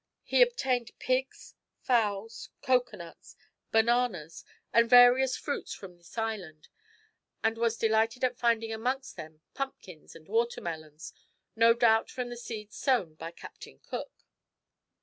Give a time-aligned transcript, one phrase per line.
[0.23, 3.35] He obtained pigs, fowls, cocoa nuts,
[3.71, 4.43] bananas,
[4.73, 6.69] and various fruits from this island,
[7.43, 11.13] and was delighted at finding amongst them pumpkins and watermelons,
[11.55, 14.25] no doubt from the seeds sown by Captain Cook.